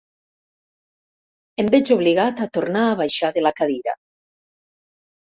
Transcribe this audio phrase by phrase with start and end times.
[1.63, 3.95] Em veig obligat a tornar a baixar de la cadira.